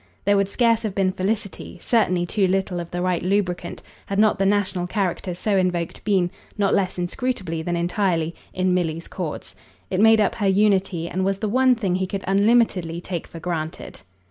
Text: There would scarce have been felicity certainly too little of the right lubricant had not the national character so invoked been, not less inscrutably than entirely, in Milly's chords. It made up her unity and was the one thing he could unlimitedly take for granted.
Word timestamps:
There 0.25 0.35
would 0.35 0.49
scarce 0.49 0.81
have 0.81 0.95
been 0.95 1.11
felicity 1.11 1.77
certainly 1.79 2.25
too 2.25 2.47
little 2.47 2.79
of 2.79 2.89
the 2.89 3.03
right 3.03 3.21
lubricant 3.21 3.83
had 4.07 4.17
not 4.17 4.39
the 4.39 4.47
national 4.47 4.87
character 4.87 5.35
so 5.35 5.57
invoked 5.57 6.03
been, 6.03 6.31
not 6.57 6.73
less 6.73 6.97
inscrutably 6.97 7.61
than 7.61 7.75
entirely, 7.77 8.33
in 8.51 8.73
Milly's 8.73 9.07
chords. 9.07 9.53
It 9.91 9.99
made 9.99 10.19
up 10.19 10.33
her 10.33 10.47
unity 10.47 11.07
and 11.07 11.23
was 11.23 11.37
the 11.37 11.49
one 11.49 11.75
thing 11.75 11.93
he 11.93 12.07
could 12.07 12.23
unlimitedly 12.27 12.99
take 12.99 13.27
for 13.27 13.39
granted. 13.39 14.01